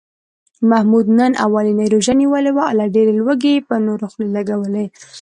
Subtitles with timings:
[0.71, 4.85] محمود نن اولنۍ روژه نیولې وه، له ډېرې لوږې یې په نورو خولې لږولې.